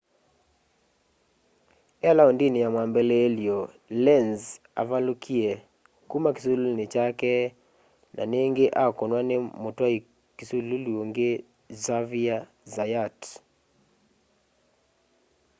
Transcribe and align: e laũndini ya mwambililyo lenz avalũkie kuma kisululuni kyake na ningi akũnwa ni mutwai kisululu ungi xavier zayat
e 2.09 2.11
laũndini 2.17 2.57
ya 2.63 2.69
mwambililyo 2.73 3.57
lenz 4.03 4.41
avalũkie 4.81 5.51
kuma 6.09 6.29
kisululuni 6.35 6.85
kyake 6.93 7.33
na 8.15 8.23
ningi 8.31 8.65
akũnwa 8.83 9.19
ni 9.29 9.35
mutwai 9.63 9.97
kisululu 10.37 10.91
ungi 11.01 11.29
xavier 11.83 12.41
zayat 12.73 13.19